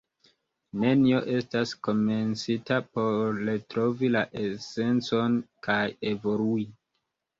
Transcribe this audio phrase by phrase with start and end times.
[0.83, 3.19] Nenio estas komencita por
[3.49, 5.37] retrovi la esencon
[5.69, 5.81] kaj
[6.15, 6.67] evolui.